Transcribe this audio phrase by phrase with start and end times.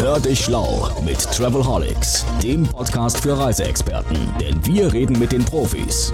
[0.00, 4.16] Hör dich schlau mit Travelholics, dem Podcast für Reiseexperten.
[4.40, 6.12] Denn wir reden mit den Profis.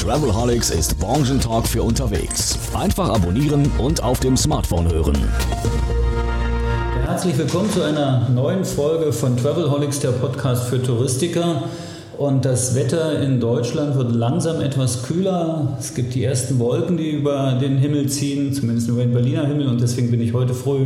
[0.00, 2.56] Travelholics ist Branchentalk für unterwegs.
[2.72, 5.16] Einfach abonnieren und auf dem Smartphone hören.
[7.06, 11.64] Herzlich willkommen zu einer neuen Folge von Travelholics, der Podcast für Touristiker.
[12.20, 15.74] Und das Wetter in Deutschland wird langsam etwas kühler.
[15.80, 19.68] Es gibt die ersten Wolken, die über den Himmel ziehen, zumindest über den Berliner Himmel.
[19.68, 20.84] Und deswegen bin ich heute früh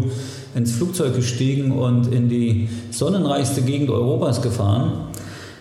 [0.54, 5.08] ins Flugzeug gestiegen und in die sonnenreichste Gegend Europas gefahren.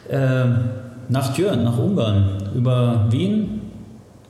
[0.10, 0.46] Äh,
[1.10, 3.63] nach Tjörn, nach Ungarn, über Wien,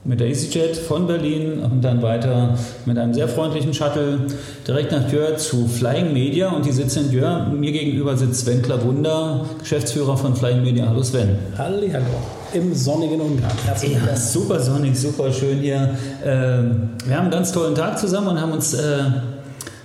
[0.04, 4.20] mit der EasyJet von Berlin und dann weiter mit einem sehr freundlichen Shuttle
[4.68, 7.46] direkt nach Dürr zu Flying Media und die sitzen in Dürr.
[7.46, 10.86] Mir gegenüber sitzt Sven Klavunda, Geschäftsführer von Flying Media.
[10.86, 11.38] Hallo Sven.
[11.56, 12.04] Hallo, hallo.
[12.52, 13.50] Im sonnigen Ungarn.
[13.64, 14.10] Herzlich willkommen.
[14.12, 15.96] Ja, super sonnig, super schön hier.
[16.22, 19.04] Ähm, wir haben einen ganz tollen Tag zusammen und haben uns äh,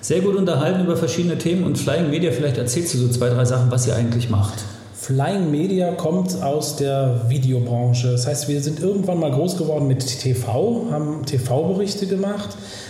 [0.01, 3.45] sehr gut unterhalten über verschiedene Themen und Flying Media, vielleicht erzählst du so zwei, drei
[3.45, 4.65] Sachen, was ihr eigentlich macht.
[5.01, 8.11] Flying Media kommt aus der Videobranche.
[8.11, 12.49] Das heißt, wir sind irgendwann mal groß geworden mit TV, haben TV-Berichte gemacht,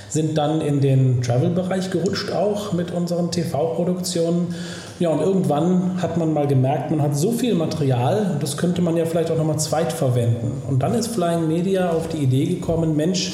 [0.09, 4.55] sind dann in den Travel-Bereich gerutscht auch mit unseren TV-Produktionen.
[4.99, 8.97] Ja, und irgendwann hat man mal gemerkt, man hat so viel Material, das könnte man
[8.97, 10.51] ja vielleicht auch nochmal zweitverwenden.
[10.67, 13.33] Und dann ist Flying Media auf die Idee gekommen, Mensch,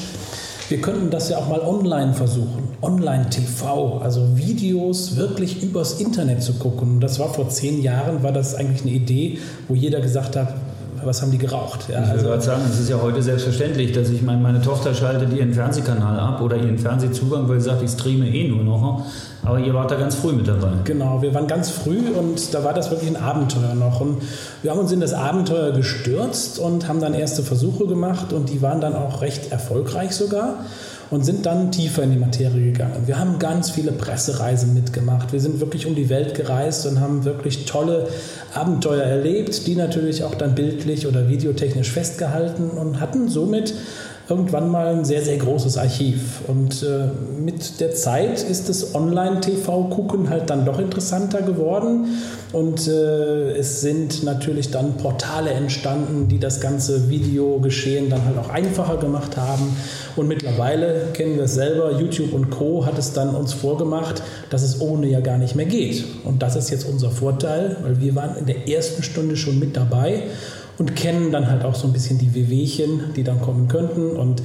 [0.68, 2.68] wir könnten das ja auch mal online versuchen.
[2.82, 6.94] Online-TV, also Videos wirklich übers Internet zu gucken.
[6.94, 10.54] Und das war vor zehn Jahren, war das eigentlich eine Idee, wo jeder gesagt hat,
[11.04, 11.88] was haben die geraucht?
[11.88, 14.94] Ja, ich also, gerade sagen, es ist ja heute selbstverständlich, dass ich meine, meine Tochter
[14.94, 19.04] schaltet ihren Fernsehkanal ab oder ihren Fernsehzugang, weil sie sagt, ich streame eh nur noch.
[19.44, 20.72] Aber ihr wart da ganz früh mit dabei.
[20.84, 24.00] Genau, wir waren ganz früh und da war das wirklich ein Abenteuer noch.
[24.00, 24.22] Und
[24.62, 28.62] wir haben uns in das Abenteuer gestürzt und haben dann erste Versuche gemacht und die
[28.62, 30.54] waren dann auch recht erfolgreich sogar
[31.10, 33.06] und sind dann tiefer in die Materie gegangen.
[33.06, 35.32] Wir haben ganz viele Pressereisen mitgemacht.
[35.32, 38.08] Wir sind wirklich um die Welt gereist und haben wirklich tolle
[38.54, 43.74] Abenteuer erlebt, die natürlich auch dann bildlich oder videotechnisch festgehalten und hatten somit
[44.28, 46.40] irgendwann mal ein sehr, sehr großes Archiv.
[46.48, 47.08] Und äh,
[47.40, 52.06] mit der Zeit ist das Online-TV-Gucken halt dann doch interessanter geworden.
[52.52, 58.48] Und äh, es sind natürlich dann Portale entstanden, die das ganze Videogeschehen dann halt auch
[58.48, 59.76] einfacher gemacht haben.
[60.16, 62.84] Und mittlerweile kennen wir es selber, YouTube und Co.
[62.84, 66.04] hat es dann uns vorgemacht, dass es ohne ja gar nicht mehr geht.
[66.24, 69.76] Und das ist jetzt unser Vorteil, weil wir waren in der ersten Stunde schon mit
[69.76, 70.24] dabei
[70.78, 74.10] und kennen dann halt auch so ein bisschen die Wehwehchen, die dann kommen könnten.
[74.10, 74.42] Und,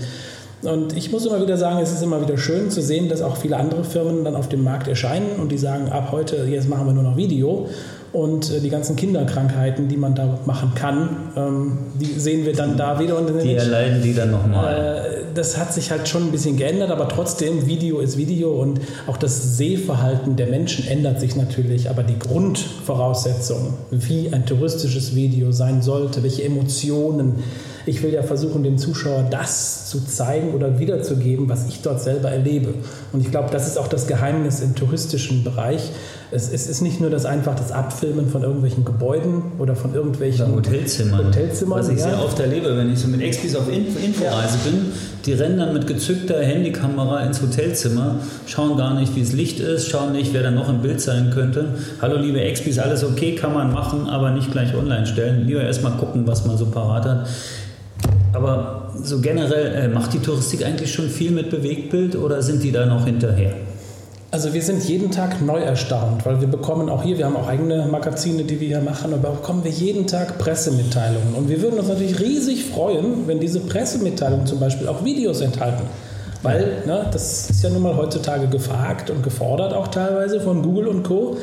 [0.63, 3.37] und ich muss immer wieder sagen, es ist immer wieder schön zu sehen, dass auch
[3.37, 6.85] viele andere Firmen dann auf dem Markt erscheinen und die sagen, ab heute, jetzt machen
[6.85, 7.67] wir nur noch Video
[8.13, 12.77] und äh, die ganzen Kinderkrankheiten, die man da machen kann, ähm, die sehen wir dann
[12.77, 13.17] da wieder.
[13.17, 15.05] Und die erleiden die dann nochmal.
[15.05, 18.81] Äh, das hat sich halt schon ein bisschen geändert, aber trotzdem, Video ist Video und
[19.07, 25.51] auch das Sehverhalten der Menschen ändert sich natürlich, aber die Grundvoraussetzung, wie ein touristisches Video
[25.51, 27.43] sein sollte, welche Emotionen,
[27.85, 32.29] ich will ja versuchen, dem Zuschauer das zu zeigen oder wiederzugeben, was ich dort selber
[32.29, 32.73] erlebe.
[33.11, 35.91] Und ich glaube, das ist auch das Geheimnis im touristischen Bereich.
[36.33, 40.45] Es, es, ist nicht nur das einfach das Abfilmen von irgendwelchen Gebäuden oder von irgendwelchen
[40.45, 41.27] oder Hotelzimmern.
[41.27, 41.79] Hotelzimmern.
[41.79, 42.09] Was ich ja.
[42.09, 44.71] sehr oft erlebe, wenn ich so mit Expis auf Inforeise ja.
[44.71, 44.93] bin,
[45.25, 49.89] die rennen dann mit gezückter Handykamera ins Hotelzimmer, schauen gar nicht, wie es Licht ist,
[49.89, 51.65] schauen nicht, wer da noch im Bild sein könnte.
[52.01, 55.45] Hallo liebe Expis, alles okay, kann man machen, aber nicht gleich online stellen.
[55.45, 57.27] Lieber erstmal gucken, was man so parat hat.
[58.33, 62.71] Aber so generell, äh, macht die Touristik eigentlich schon viel mit Bewegtbild oder sind die
[62.71, 63.53] da noch hinterher?
[64.33, 67.49] Also wir sind jeden Tag neu erstaunt, weil wir bekommen auch hier, wir haben auch
[67.49, 71.35] eigene Magazine, die wir hier machen, aber bekommen wir jeden Tag Pressemitteilungen.
[71.35, 75.83] Und wir würden uns natürlich riesig freuen, wenn diese Pressemitteilungen zum Beispiel auch Videos enthalten.
[76.43, 80.87] Weil ne, das ist ja nun mal heutzutage gefragt und gefordert auch teilweise von Google
[80.87, 81.37] und Co.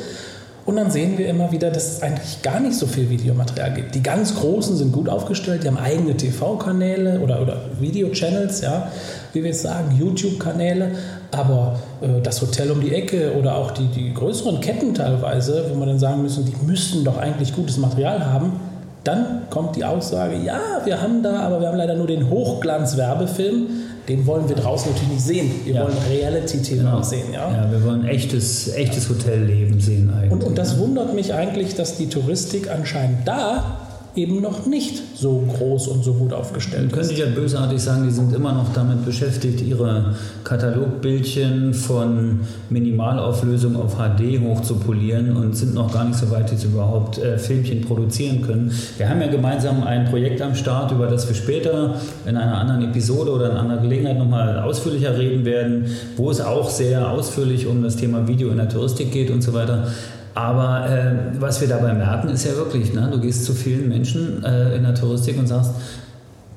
[0.69, 3.95] Und dann sehen wir immer wieder, dass es eigentlich gar nicht so viel Videomaterial gibt.
[3.95, 8.91] Die ganz Großen sind gut aufgestellt, die haben eigene TV-Kanäle oder, oder Video-Channels, ja,
[9.33, 10.91] wie wir es sagen, YouTube-Kanäle.
[11.31, 15.75] Aber äh, das Hotel um die Ecke oder auch die, die größeren Ketten teilweise, wo
[15.75, 18.59] man dann sagen müssen, die müssten doch eigentlich gutes Material haben,
[19.03, 23.69] dann kommt die Aussage, ja, wir haben da, aber wir haben leider nur den Hochglanz-Werbefilm
[24.09, 25.51] den wollen wir draußen natürlich nicht sehen.
[25.63, 25.83] Wir ja.
[25.83, 27.01] wollen Reality-TV genau.
[27.03, 27.31] sehen.
[27.31, 27.51] Ja?
[27.51, 30.31] ja, wir wollen echtes, echtes Hotellleben sehen eigentlich.
[30.31, 35.43] Und, und das wundert mich eigentlich, dass die Touristik anscheinend da eben noch nicht so
[35.57, 39.61] groß und so gut aufgestellt könnte ja bösartig sagen, die sind immer noch damit beschäftigt,
[39.61, 46.61] ihre Katalogbildchen von Minimalauflösung auf HD hochzupolieren und sind noch gar nicht so weit, dass
[46.61, 48.71] sie überhaupt äh, Filmchen produzieren können.
[48.97, 51.95] Wir haben ja gemeinsam ein Projekt am Start, über das wir später
[52.25, 55.85] in einer anderen Episode oder in einer Gelegenheit nochmal ausführlicher reden werden,
[56.17, 59.53] wo es auch sehr ausführlich um das Thema Video in der Touristik geht und so
[59.53, 59.87] weiter.
[60.35, 64.43] Aber äh, was wir dabei merken, ist ja wirklich, ne, du gehst zu vielen Menschen
[64.43, 65.71] äh, in der Touristik und sagst,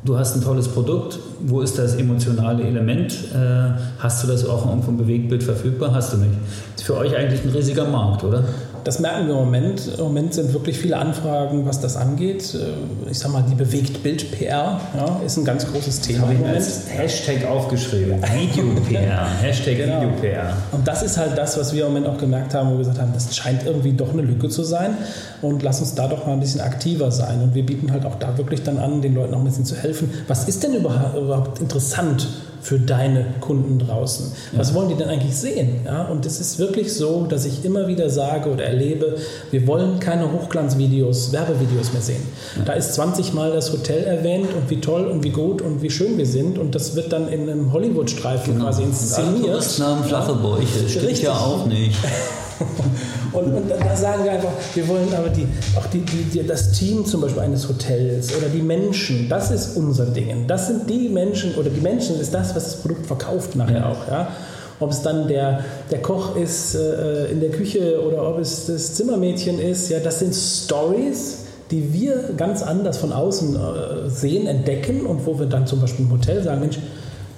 [0.05, 3.13] du hast ein tolles Produkt, wo ist das emotionale Element?
[3.35, 5.95] Äh, hast du das auch irgendwo im Bewegtbild verfügbar?
[5.95, 6.35] Hast du nicht.
[6.77, 8.45] Ist für euch eigentlich ein riesiger Markt, oder?
[8.85, 9.89] Das merken wir im Moment.
[9.97, 12.55] Im Moment sind wirklich viele Anfragen, was das angeht.
[12.55, 16.23] Äh, ich sag mal, die Bewegtbild-PR ja, ist ein ganz großes Thema.
[16.23, 18.23] Habe ich als Hashtag aufgeschrieben.
[18.23, 19.29] Video-PR.
[19.41, 20.01] Hashtag genau.
[20.01, 20.57] Video-PR.
[20.73, 22.99] Und das ist halt das, was wir im Moment auch gemerkt haben, wo wir gesagt
[22.99, 24.97] haben, das scheint irgendwie doch eine Lücke zu sein.
[25.41, 27.41] Und lass uns da doch mal ein bisschen aktiver sein.
[27.43, 29.77] Und wir bieten halt auch da wirklich dann an, den Leuten auch ein bisschen zu
[29.77, 30.11] helfen.
[30.27, 32.27] Was ist denn überhaupt interessant?
[32.63, 34.33] Für deine Kunden draußen?
[34.53, 34.75] Was ja.
[34.75, 35.81] wollen die denn eigentlich sehen?
[35.85, 39.17] Ja, und es ist wirklich so, dass ich immer wieder sage oder erlebe,
[39.51, 42.23] wir wollen keine Hochglanzvideos, Werbevideos mehr sehen.
[42.57, 42.65] Ja.
[42.65, 45.91] Da ist 20 Mal das Hotel erwähnt und wie toll und wie gut und wie
[45.91, 48.67] schön wir sind und das wird dann in einem Hollywood-Streifen genau.
[48.67, 49.45] quasi inszeniert.
[49.45, 51.23] Touristen haben flache Bäuche, stimmt Richtig.
[51.23, 51.97] ja auch nicht.
[53.33, 55.47] Und, und da sagen wir einfach, wir wollen aber die,
[55.77, 60.07] auch die, die, das Team zum Beispiel eines Hotels oder die Menschen, das ist unser
[60.07, 60.47] Ding.
[60.47, 64.07] Das sind die Menschen oder die Menschen ist das, was das Produkt verkauft nachher auch.
[64.07, 64.29] Ja?
[64.81, 68.95] Ob es dann der, der Koch ist äh, in der Küche oder ob es das
[68.95, 71.39] Zimmermädchen ist, ja, das sind Stories,
[71.71, 76.05] die wir ganz anders von außen äh, sehen, entdecken und wo wir dann zum Beispiel
[76.05, 76.79] im Hotel sagen, Mensch,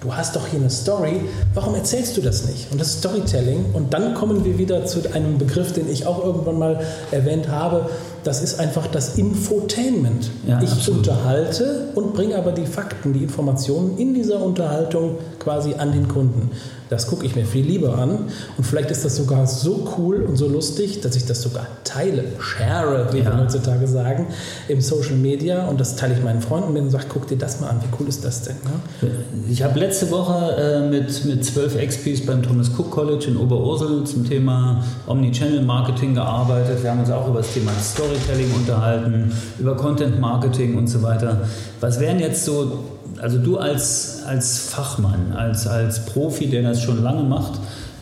[0.04, 1.22] du hast doch hier eine Story,
[1.54, 2.70] warum erzählst du das nicht?
[2.70, 3.64] Und das ist Storytelling.
[3.72, 6.80] Und dann kommen wir wieder zu einem Begriff, den ich auch irgendwann mal
[7.10, 7.88] erwähnt habe.
[8.22, 10.30] Das ist einfach das Infotainment.
[10.46, 11.00] Ja, ich absolut.
[11.00, 16.50] unterhalte und bringe aber die Fakten, die Informationen in dieser Unterhaltung quasi an den Kunden.
[16.90, 18.26] Das gucke ich mir viel lieber an.
[18.56, 22.24] Und vielleicht ist das sogar so cool und so lustig, dass ich das sogar teile,
[22.38, 23.24] share, wie ja.
[23.24, 24.26] wir heutzutage sagen,
[24.68, 25.66] im Social Media.
[25.66, 27.96] Und das teile ich meinen Freunden mit und sage, guck dir das mal an, wie
[27.98, 28.56] cool ist das denn?
[28.64, 29.10] Ne?
[29.50, 34.04] Ich habe letzte Woche äh, mit, mit zwölf XPs beim Thomas Cook College in Oberursel
[34.04, 36.82] zum Thema Omnichannel Marketing gearbeitet.
[36.82, 41.48] Wir haben uns auch über das Thema Storytelling unterhalten, über Content Marketing und so weiter.
[41.80, 42.84] Was wären jetzt so
[43.24, 47.54] also du als, als Fachmann, als, als Profi, der das schon lange macht,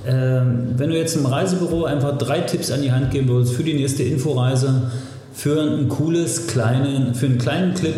[0.04, 3.62] äh, wenn du jetzt im Reisebüro einfach drei Tipps an die Hand geben würdest für
[3.62, 4.90] die nächste Inforeise,
[5.32, 7.94] für ein cooles, kleine, für einen kleinen Clip,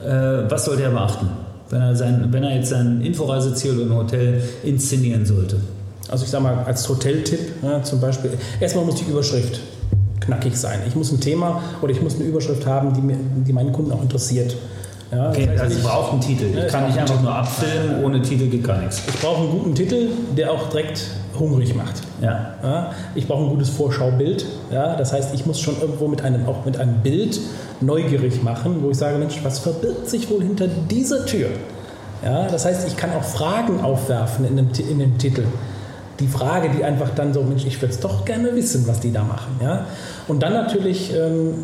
[0.00, 1.28] äh, was sollte er beachten,
[1.70, 5.56] wenn er, sein, wenn er jetzt sein Inforeiseziel ein Hotel inszenieren sollte?
[6.08, 8.30] Also ich sage mal, als Hoteltipp ja, zum Beispiel,
[8.60, 9.58] erstmal muss die Überschrift
[10.20, 10.78] knackig sein.
[10.86, 13.90] Ich muss ein Thema oder ich muss eine Überschrift haben, die, mir, die meinen Kunden
[13.90, 14.54] auch interessiert.
[15.10, 16.58] Ja, okay, das heißt, also ich brauche einen Titel.
[16.58, 19.02] Ich kann nicht einfach nur abfilmen, ohne Titel geht gar nichts.
[19.08, 21.06] Ich brauche einen guten Titel, der auch direkt
[21.38, 22.02] hungrig macht.
[22.20, 22.54] Ja.
[22.62, 24.44] ja ich brauche ein gutes Vorschaubild.
[24.70, 27.40] Ja, das heißt, ich muss schon irgendwo mit einem, auch mit einem Bild
[27.80, 31.48] neugierig machen, wo ich sage, Mensch, was verbirgt sich wohl hinter dieser Tür?
[32.24, 35.44] Ja, das heißt, ich kann auch Fragen aufwerfen in dem, in dem Titel.
[36.18, 39.12] Die Frage, die einfach dann so, Mensch, ich würde es doch gerne wissen, was die
[39.12, 39.60] da machen.
[39.62, 39.86] Ja?
[40.26, 41.54] Und dann natürlich ähm,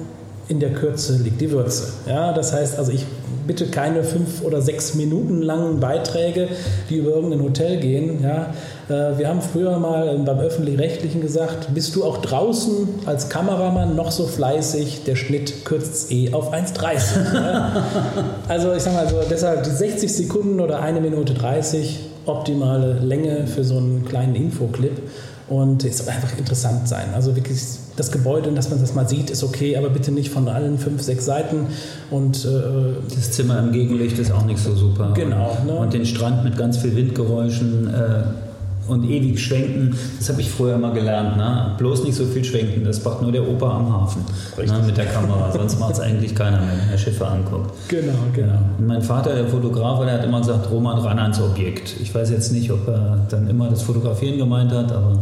[0.47, 1.93] in der Kürze liegt die Würze.
[2.07, 3.05] Ja, das heißt also, ich
[3.47, 6.49] bitte keine fünf oder sechs Minuten langen Beiträge,
[6.91, 8.23] die über irgendein Hotel gehen.
[8.23, 8.55] Ja,
[8.89, 14.11] äh, wir haben früher mal beim öffentlich-rechtlichen gesagt, bist du auch draußen als Kameramann noch
[14.11, 17.35] so fleißig, der Schnitt kürzt eh auf 1,30.
[17.35, 17.85] ja.
[18.49, 23.47] Also ich sage mal so, deshalb die 60 Sekunden oder eine Minute 30 optimale Länge
[23.47, 25.01] für so einen kleinen Infoclip
[25.49, 27.09] und es soll einfach interessant sein.
[27.15, 27.61] Also wirklich
[27.97, 31.03] das Gebäude, dass man das mal sieht, ist okay, aber bitte nicht von allen fünf,
[31.03, 31.67] sechs Seiten.
[32.11, 35.13] Und, äh, das Zimmer im Gegenlicht ist auch nicht so super.
[35.15, 35.57] Genau.
[35.67, 35.75] Ne?
[35.75, 37.93] Und den Strand mit ganz viel Windgeräuschen.
[37.93, 38.23] Äh,
[38.89, 41.37] und ewig schwenken, das habe ich früher mal gelernt.
[41.37, 41.75] Ne?
[41.79, 44.25] Bloß nicht so viel schwenken, das macht nur der Opa am Hafen
[44.57, 44.83] ne?
[44.87, 45.51] mit der Kamera.
[45.53, 47.73] Sonst macht es eigentlich keiner, wenn der Schiffe anguckt.
[47.89, 48.59] Genau, genau.
[48.79, 51.97] Und mein Vater, der Fotograf, der hat immer gesagt, Roman ran ans Objekt.
[52.01, 55.19] Ich weiß jetzt nicht, ob er dann immer das Fotografieren gemeint hat, aber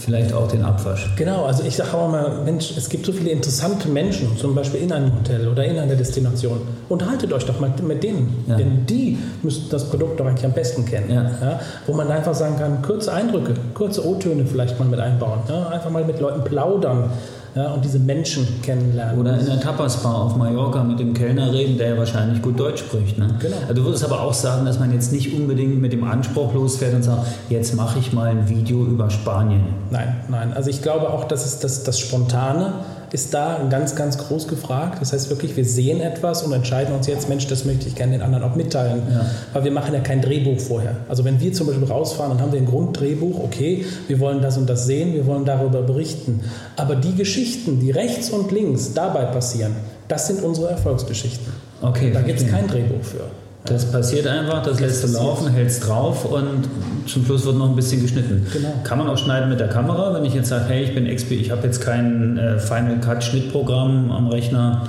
[0.00, 1.10] vielleicht auch den Abwasch.
[1.16, 4.80] Genau, also ich sage auch mal, Mensch, es gibt so viele interessante Menschen, zum Beispiel
[4.80, 6.60] in einem Hotel oder in einer Destination.
[6.88, 8.56] Unterhaltet euch doch mal mit denen, ja.
[8.56, 11.10] denn die müssten das Produkt doch eigentlich am besten kennen.
[11.10, 11.22] Ja.
[11.22, 15.40] Ja, wo man einfach sagen kann, kurze Eindrücke, kurze O-Töne vielleicht mal mit einbauen,
[15.70, 17.10] einfach mal mit Leuten plaudern
[17.54, 19.18] ja, und diese Menschen kennenlernen.
[19.18, 22.80] Oder in der Tapas-Bar auf Mallorca mit dem Kellner reden, der ja wahrscheinlich gut Deutsch
[22.80, 23.18] spricht.
[23.18, 23.28] Ne?
[23.40, 23.56] Genau.
[23.62, 26.94] Also du würdest aber auch sagen, dass man jetzt nicht unbedingt mit dem Anspruch losfährt
[26.94, 29.62] und sagt, jetzt mache ich mal ein Video über Spanien.
[29.90, 30.52] Nein, nein.
[30.52, 32.72] Also ich glaube auch, dass es das, das Spontane
[33.12, 34.98] ist da ganz, ganz groß gefragt.
[35.00, 38.12] Das heißt wirklich, wir sehen etwas und entscheiden uns jetzt, Mensch, das möchte ich gerne
[38.12, 39.02] den anderen auch mitteilen.
[39.10, 39.26] Ja.
[39.52, 40.96] Weil wir machen ja kein Drehbuch vorher.
[41.08, 44.56] Also wenn wir zum Beispiel rausfahren, dann haben wir ein Grunddrehbuch, okay, wir wollen das
[44.56, 46.40] und das sehen, wir wollen darüber berichten.
[46.76, 49.74] Aber die Geschichten, die rechts und links dabei passieren,
[50.08, 51.52] das sind unsere Erfolgsgeschichten.
[51.82, 53.24] Okay, da gibt es kein Drehbuch für.
[53.64, 56.68] Das passiert einfach, das, das lässt du laufen, hältst drauf und
[57.06, 58.46] zum Schluss wird noch ein bisschen geschnitten.
[58.52, 58.72] Genau.
[58.84, 61.32] Kann man auch schneiden mit der Kamera, wenn ich jetzt sage, hey, ich bin XP,
[61.32, 64.88] ich habe jetzt kein äh, Final Cut Schnittprogramm am Rechner.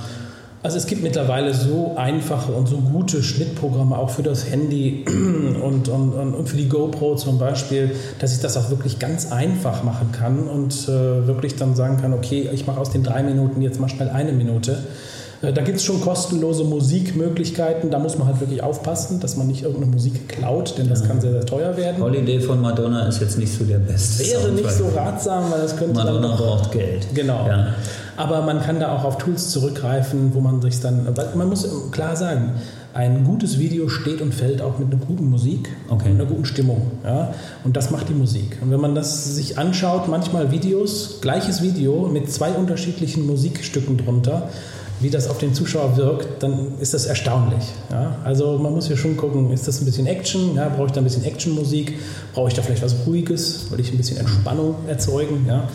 [0.64, 5.90] Also es gibt mittlerweile so einfache und so gute Schnittprogramme auch für das Handy und,
[5.90, 10.12] und, und für die GoPro zum Beispiel, dass ich das auch wirklich ganz einfach machen
[10.12, 13.80] kann und äh, wirklich dann sagen kann, okay, ich mache aus den drei Minuten jetzt
[13.80, 14.78] mal schnell eine Minute.
[15.42, 17.90] Äh, da gibt es schon kostenlose Musikmöglichkeiten.
[17.90, 21.08] Da muss man halt wirklich aufpassen, dass man nicht irgendeine Musik klaut, denn das ja.
[21.08, 22.02] kann sehr, sehr teuer werden.
[22.02, 24.24] Holiday von Madonna ist jetzt nicht so der beste.
[24.26, 27.08] Wäre Sound, nicht so ratsam, weil das könnte Madonna dann braucht Geld.
[27.14, 27.48] Genau.
[27.48, 27.76] Ja.
[28.18, 31.08] Aber man kann da auch auf Tools zurückgreifen, wo man sich dann.
[31.36, 32.52] Man muss klar sagen,
[32.94, 36.10] ein gutes Video steht und fällt auch mit einer guten Musik okay.
[36.10, 36.92] und einer guten Stimmung.
[37.04, 37.34] Ja?
[37.64, 38.58] Und das macht die Musik.
[38.62, 44.50] Und wenn man das sich anschaut, manchmal Videos, gleiches Video mit zwei unterschiedlichen Musikstücken drunter,
[45.02, 47.64] wie das auf den Zuschauer wirkt, dann ist das erstaunlich.
[47.90, 48.18] Ja?
[48.24, 50.56] Also man muss ja schon gucken, ist das ein bisschen Action?
[50.56, 50.70] Ja?
[50.70, 51.98] Brauche ich da ein bisschen Actionmusik?
[52.34, 53.72] Brauche ich da vielleicht was Ruhiges?
[53.72, 55.46] Will ich ein bisschen Entspannung erzeugen?
[55.48, 55.68] Ja?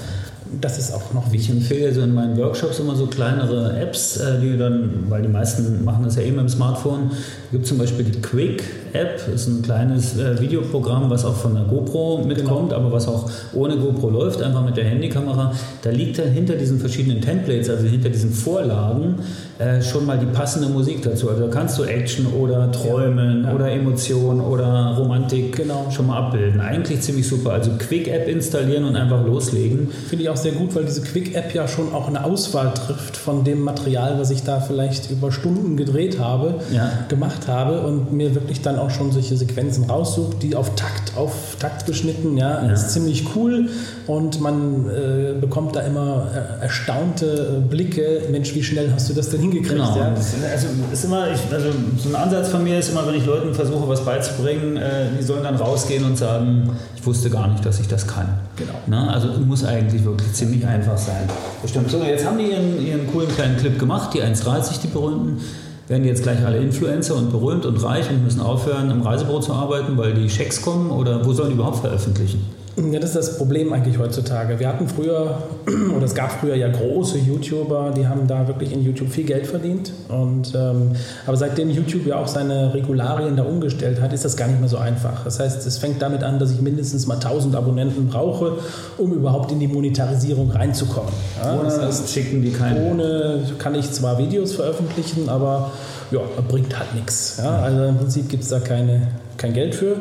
[0.61, 1.51] das ist auch noch wichtig.
[1.51, 5.29] Ich empfehle so in meinen Workshops immer so kleinere Apps, äh, die dann, weil die
[5.29, 7.11] meisten machen das ja eben im Smartphone.
[7.11, 8.63] Es gibt zum Beispiel die Quick
[8.97, 12.81] App, ist ein kleines äh, Videoprogramm, was auch von der GoPro mitkommt, genau.
[12.81, 15.53] aber was auch ohne GoPro läuft, einfach mit der Handykamera.
[15.83, 19.17] Da liegt dann hinter diesen verschiedenen Templates, also hinter diesen Vorlagen,
[19.59, 21.31] äh, schon mal die passende Musik dazu.
[21.31, 23.55] Also da kannst du Action oder Träumen ja.
[23.55, 25.91] Oder Emotionen oder Romantik genau.
[25.91, 26.61] schon mal abbilden.
[26.61, 27.53] Eigentlich ziemlich super.
[27.53, 29.89] Also Quick App installieren und einfach loslegen.
[30.09, 33.45] Finde ich auch sehr gut, weil diese Quick-App ja schon auch eine Auswahl trifft von
[33.45, 36.91] dem Material, was ich da vielleicht über Stunden gedreht habe, ja.
[37.09, 41.57] gemacht habe und mir wirklich dann auch schon solche Sequenzen raussucht, die auf Takt, auf
[41.59, 42.73] Takt geschnitten, ja, ja.
[42.73, 43.69] ist ziemlich cool
[44.07, 49.31] und man äh, bekommt da immer äh, erstaunte Blicke, Mensch, wie schnell hast du das
[49.31, 49.71] denn hingekriegt?
[49.71, 49.97] Genau.
[49.97, 50.15] Ja?
[50.51, 53.55] Also, ist immer, ich, also so ein Ansatz von mir ist immer, wenn ich Leuten
[53.55, 57.81] versuche, was beizubringen, äh, die sollen dann rausgehen und sagen, ich wusste gar nicht, dass
[57.81, 58.29] ich das kann.
[58.57, 58.75] Genau.
[58.87, 61.29] Na, also muss eigentlich wirklich ziemlich einfach sein.
[61.63, 61.91] Bestimmt.
[61.91, 65.41] So, jetzt haben die ihren, ihren coolen kleinen Clip gemacht, die 1,30, die berühmten.
[65.89, 69.53] Werden jetzt gleich alle Influencer und berühmt und reich und müssen aufhören, im Reisebüro zu
[69.53, 70.91] arbeiten, weil die Schecks kommen?
[70.91, 72.45] Oder wo sollen die überhaupt veröffentlichen?
[72.77, 74.59] Ja, das ist das Problem eigentlich heutzutage.
[74.61, 75.39] Wir hatten früher,
[75.97, 79.47] oder es gab früher ja große YouTuber, die haben da wirklich in YouTube viel Geld
[79.47, 79.93] verdient.
[80.09, 80.93] Und, ähm,
[81.27, 84.69] aber seitdem YouTube ja auch seine Regularien da umgestellt hat, ist das gar nicht mehr
[84.69, 85.25] so einfach.
[85.25, 88.59] Das heißt, es fängt damit an, dass ich mindestens mal 1000 Abonnenten brauche,
[88.99, 91.13] um überhaupt in die Monetarisierung reinzukommen.
[91.43, 92.91] Ja, ohne das heißt, schicken die keine.
[92.91, 95.71] Ohne kann ich zwar Videos veröffentlichen, aber
[96.11, 97.41] ja, bringt halt nichts.
[97.43, 97.61] Ja?
[97.61, 99.97] Also im Prinzip gibt es da keine, kein Geld für.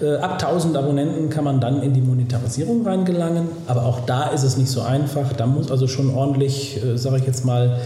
[0.00, 4.42] Äh, ab 1000 Abonnenten kann man dann in die Monetarisierung reingelangen, aber auch da ist
[4.42, 5.32] es nicht so einfach.
[5.32, 7.78] Da muss also schon ordentlich, äh, sage ich jetzt mal,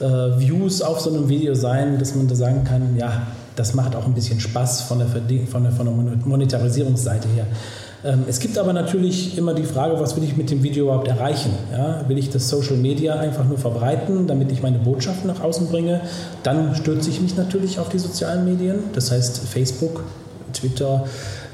[0.00, 3.96] äh, Views auf so einem Video sein, dass man da sagen kann, ja, das macht
[3.96, 7.46] auch ein bisschen Spaß von der, von der, von der Monetarisierungsseite her.
[8.04, 11.08] Ähm, es gibt aber natürlich immer die Frage, was will ich mit dem Video überhaupt
[11.08, 11.50] erreichen?
[11.72, 15.68] Ja, will ich das Social Media einfach nur verbreiten, damit ich meine Botschaft nach außen
[15.68, 16.02] bringe?
[16.42, 20.04] Dann stürze ich mich natürlich auf die sozialen Medien, das heißt Facebook,
[20.52, 21.04] Twitter,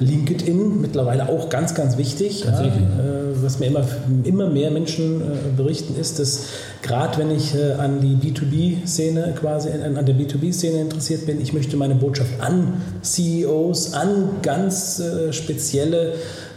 [0.00, 2.44] LinkedIn, mittlerweile auch ganz, ganz wichtig.
[2.44, 3.84] Ja, äh, was mir immer,
[4.24, 5.24] immer mehr Menschen äh,
[5.56, 6.46] berichten, ist, dass
[6.82, 11.76] gerade wenn ich äh, an die B2B-Szene quasi, an der B2B-Szene interessiert bin, ich möchte
[11.76, 16.14] meine Botschaft an CEOs, an ganz spezielle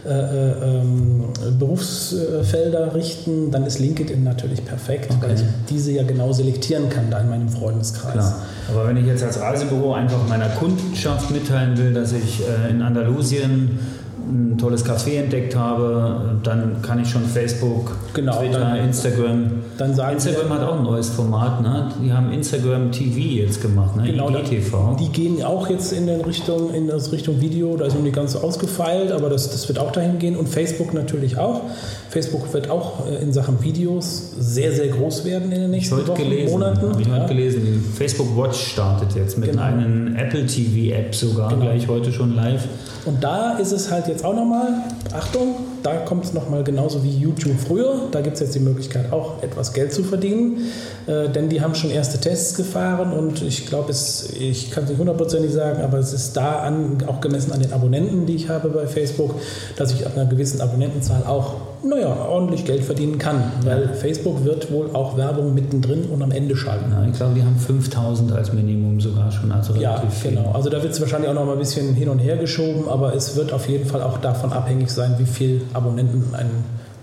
[0.08, 1.24] äh, ähm,
[1.58, 5.20] Berufsfelder richten, dann ist LinkedIn natürlich perfekt, okay.
[5.20, 8.12] weil ich diese ja genau selektieren kann da in meinem Freundeskreis.
[8.12, 8.42] Klar.
[8.70, 12.80] Aber wenn ich jetzt als Reisebüro einfach meiner Kundschaft mitteilen will, dass ich äh, in
[12.80, 13.80] Andalusien
[14.28, 19.50] ein tolles Café entdeckt habe, dann kann ich schon Facebook, genau, Twitter, dann, Instagram.
[19.76, 21.92] Dann sagen Instagram hat auch ein neues Format, ne?
[22.02, 24.04] Die haben Instagram TV jetzt gemacht, ne?
[24.10, 24.96] Genau, IGTV.
[24.98, 28.14] Die gehen auch jetzt in den Richtung, in das Richtung Video, da ist noch nicht
[28.14, 31.62] ganz so ausgefeilt, aber das, das wird auch dahin gehen und Facebook natürlich auch.
[32.10, 36.16] Facebook wird auch äh, in Sachen Videos sehr, sehr groß werden in den nächsten Wochen,
[36.16, 36.90] gelesen, Monaten.
[36.90, 37.14] Habe ich ja.
[37.14, 37.92] heute gelesen.
[37.96, 39.62] Facebook Watch startet jetzt mit genau.
[39.62, 41.62] einer Apple TV App sogar, genau.
[41.62, 42.66] gleich heute schon live.
[43.04, 44.82] Und da ist es halt jetzt auch nochmal,
[45.14, 48.08] Achtung, da kommt es nochmal genauso wie YouTube früher.
[48.10, 50.70] Da gibt es jetzt die Möglichkeit, auch etwas Geld zu verdienen.
[51.08, 54.98] Äh, denn die haben schon erste Tests gefahren und ich glaube, ich kann es nicht
[54.98, 58.68] hundertprozentig sagen, aber es ist da an, auch gemessen an den Abonnenten, die ich habe
[58.68, 59.34] bei Facebook,
[59.76, 63.52] dass ich ab einer gewissen Abonnentenzahl auch naja, ordentlich Geld verdienen kann.
[63.64, 63.88] Weil.
[63.94, 66.92] Facebook wird wohl auch Werbung mittendrin und am Ende schalten.
[66.92, 69.50] Ja, ich glaube, die haben 5000 als Minimum sogar schon.
[69.50, 70.52] Also ja, genau.
[70.52, 73.14] Also da wird es wahrscheinlich auch noch mal ein bisschen hin und her geschoben, aber
[73.14, 76.50] es wird auf jeden Fall auch davon abhängig sein, wie viel Abonnenten ein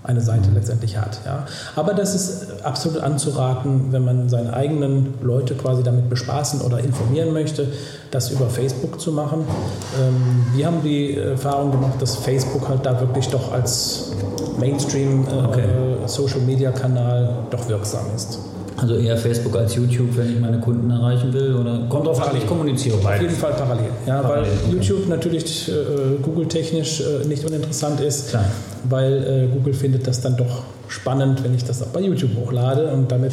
[0.06, 1.18] eine Seite letztendlich hat.
[1.24, 1.46] Ja.
[1.74, 7.32] Aber das ist absolut anzuraten, wenn man seine eigenen Leute quasi damit bespaßen oder informieren
[7.32, 7.66] möchte,
[8.10, 9.44] das über Facebook zu machen.
[10.00, 14.12] Ähm, wir haben die Erfahrung gemacht, dass Facebook halt da wirklich doch als
[14.58, 17.38] Mainstream-Social-Media-Kanal äh, okay.
[17.50, 18.38] doch wirksam ist.
[18.76, 21.54] Also eher Facebook als YouTube, wenn ich meine Kunden erreichen will?
[21.54, 23.16] Oder kommt drauf an, ich kommuniziere beides?
[23.16, 23.86] Auf jeden Fall parallel.
[24.06, 24.76] Ja, parallel, weil okay.
[24.76, 25.72] YouTube natürlich äh,
[26.22, 28.44] Google-technisch äh, nicht uninteressant ist, Klar.
[28.84, 32.92] weil äh, Google findet das dann doch spannend, wenn ich das auch bei YouTube hochlade
[32.92, 33.32] und damit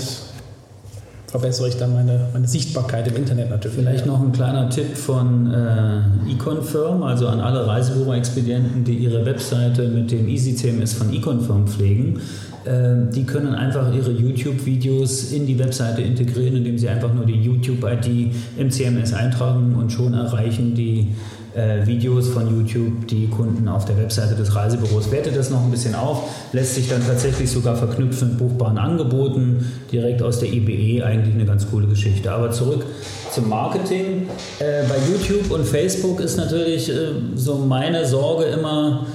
[1.34, 3.75] verbessere ich dann meine, meine Sichtbarkeit im Internet natürlich.
[3.75, 9.88] Vielleicht noch ein kleiner Tipp von äh, eConfirm, also an alle Reisebüro-Expedienten, die ihre Webseite
[9.88, 12.22] mit dem Easy CMS von eConfirm pflegen.
[12.68, 17.42] Ähm, die können einfach ihre YouTube-Videos in die Webseite integrieren, indem sie einfach nur die
[17.42, 21.16] YouTube-ID im CMS eintragen und schon erreichen die
[21.55, 25.12] äh, Videos von YouTube die Kunden auf der Webseite des Reisebüros.
[25.12, 29.72] Wertet das noch ein bisschen auf, lässt sich dann tatsächlich sogar verknüpfen mit buchbaren Angeboten,
[29.91, 32.31] direkt aus der IBE, e, eigentlich eine ganz coole Geschichte.
[32.31, 32.86] Aber zurück
[33.31, 34.27] zum Marketing.
[34.60, 39.05] Äh, bei YouTube und Facebook ist natürlich äh, so meine Sorge immer,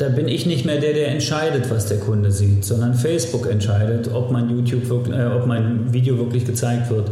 [0.00, 4.08] da bin ich nicht mehr der, der entscheidet, was der Kunde sieht, sondern Facebook entscheidet,
[4.12, 7.10] ob mein, YouTube, äh, ob mein Video wirklich gezeigt wird.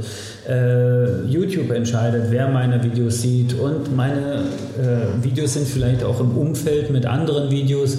[0.48, 4.44] Äh, YouTube entscheidet, wer meine Videos sieht und meine
[4.78, 7.98] äh, Videos sind vielleicht auch im Umfeld mit anderen Videos,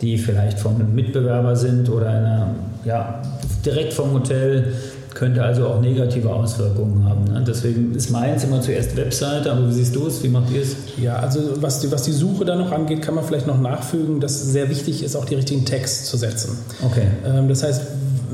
[0.00, 2.54] die vielleicht vom Mitbewerber sind oder einer,
[2.86, 3.20] ja,
[3.66, 4.72] direkt vom Hotel
[5.20, 7.24] könnte also auch negative Auswirkungen haben.
[7.24, 7.44] Ne?
[7.46, 10.22] Deswegen ist meins immer zuerst Webseite, aber wie siehst du es?
[10.22, 10.76] Wie macht ihr es?
[10.96, 14.20] Ja, also was die, was die Suche da noch angeht, kann man vielleicht noch nachfügen,
[14.20, 16.56] dass sehr wichtig ist, auch die richtigen Text zu setzen.
[16.82, 17.08] Okay.
[17.26, 17.82] Ähm, das heißt,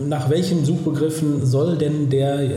[0.06, 2.50] nach welchen Suchbegriffen soll denn der äh,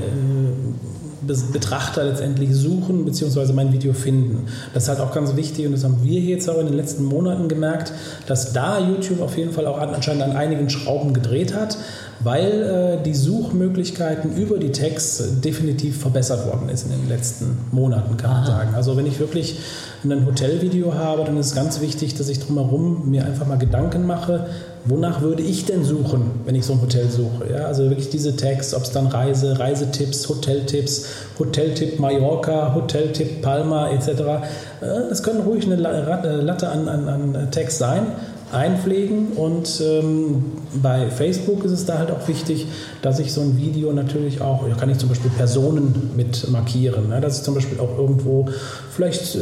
[1.51, 3.53] Betrachter letztendlich suchen bzw.
[3.53, 4.45] mein Video finden.
[4.75, 7.03] Das ist halt auch ganz wichtig und das haben wir jetzt auch in den letzten
[7.03, 7.93] Monaten gemerkt,
[8.27, 11.77] dass da YouTube auf jeden Fall auch anscheinend an einigen Schrauben gedreht hat,
[12.21, 18.17] weil äh, die Suchmöglichkeiten über die Tags definitiv verbessert worden ist in den letzten Monaten,
[18.17, 18.75] kann man sagen.
[18.75, 19.59] Also wenn ich wirklich
[20.03, 24.47] ein Hotelvideo habe, dann ist ganz wichtig, dass ich drumherum mir einfach mal Gedanken mache,
[24.85, 27.51] wonach würde ich denn suchen, wenn ich so ein Hotel suche?
[27.51, 31.05] Ja, also wirklich diese Tags, ob es dann Reise, Reisetipps, Hoteltipps,
[31.37, 34.23] Hoteltipp Mallorca, Hoteltipp Palma etc.
[34.81, 38.07] Das können ruhig eine Latte an, an, an Tags sein
[38.51, 39.33] einpflegen.
[39.35, 40.43] Und ähm,
[40.81, 42.67] bei Facebook ist es da halt auch wichtig,
[43.01, 47.09] dass ich so ein Video natürlich auch, ja, kann ich zum Beispiel Personen mit markieren.
[47.09, 47.21] Ne?
[47.21, 48.47] Dass ich zum Beispiel auch irgendwo
[48.91, 49.39] vielleicht äh,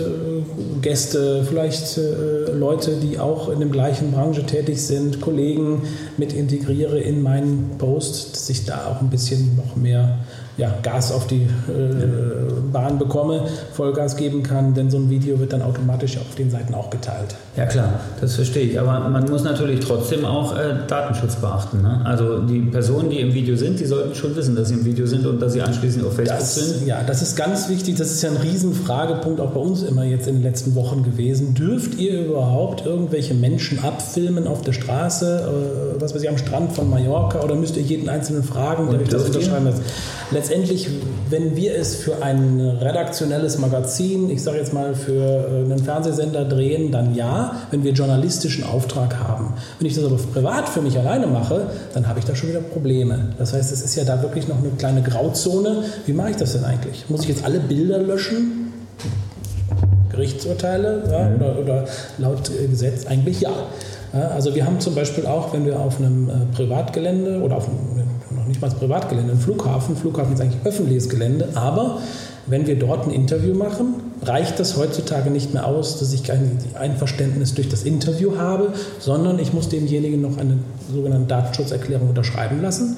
[0.82, 5.84] Gäste, vielleicht äh, Leute, die auch in der gleichen Branche tätig sind, Kollegen
[6.18, 10.20] mit integriere in meinen Post, dass ich da auch ein bisschen noch mehr
[10.58, 11.48] ja, Gas auf die äh,
[12.74, 13.44] Bahn bekomme,
[13.74, 17.36] Vollgas geben kann, denn so ein Video wird dann automatisch auf den Seiten auch geteilt.
[17.56, 18.80] Ja klar, das verstehe ich.
[18.80, 21.82] Aber man muss natürlich trotzdem auch äh, Datenschutz beachten.
[21.84, 22.02] Ne?
[22.04, 25.06] Also die Personen, die im Video sind, die sollten schon wissen, dass sie im Video
[25.06, 26.88] sind und dass sie anschließend auf Facebook das, sind.
[26.88, 27.96] Ja, das ist ganz wichtig.
[27.98, 31.54] Das ist ja ein Riesenfragepunkt auch bei uns immer jetzt in den letzten Wochen gewesen.
[31.54, 36.74] Dürft ihr überhaupt irgendwelche Menschen abfilmen auf der Straße, äh, was weiß ich, am Strand
[36.74, 39.82] von Mallorca oder müsst ihr jeden einzelnen fragen, der euch das unterschreiben lässt?
[40.48, 40.88] Letztendlich,
[41.30, 46.46] wenn wir es für ein redaktionelles Magazin, ich sage jetzt mal für äh, einen Fernsehsender
[46.46, 49.54] drehen, dann ja, wenn wir journalistischen Auftrag haben.
[49.78, 52.62] Wenn ich das aber privat für mich alleine mache, dann habe ich da schon wieder
[52.62, 53.34] Probleme.
[53.38, 55.84] Das heißt, es ist ja da wirklich noch eine kleine Grauzone.
[56.06, 57.10] Wie mache ich das denn eigentlich?
[57.10, 58.72] Muss ich jetzt alle Bilder löschen?
[60.10, 61.36] Gerichtsurteile ja, mhm.
[61.36, 61.86] oder, oder
[62.20, 63.52] laut Gesetz eigentlich ja.
[64.14, 67.97] Also wir haben zum Beispiel auch, wenn wir auf einem äh, Privatgelände oder auf einem
[68.48, 69.96] nicht mal das Privatgelände, ein Flughafen.
[69.96, 72.00] Flughafen ist eigentlich öffentliches Gelände, aber
[72.48, 76.58] wenn wir dort ein Interview machen, reicht das heutzutage nicht mehr aus, dass ich kein
[76.76, 80.58] Einverständnis durch das Interview habe, sondern ich muss demjenigen noch eine
[80.92, 82.98] sogenannte Datenschutzerklärung unterschreiben lassen.